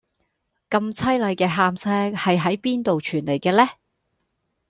[0.67, 3.69] 咁淒厲既喊聲係喺邊度傳黎嘅呢